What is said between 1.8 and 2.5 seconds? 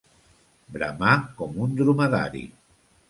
dromedari.